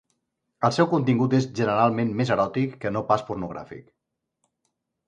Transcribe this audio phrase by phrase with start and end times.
[0.69, 3.87] El seu contingut és generalment més eròtic que no pas pornogràfic.